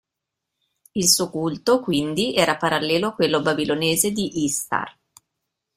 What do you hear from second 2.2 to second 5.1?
era parallelo a quello babilonese di Ištar.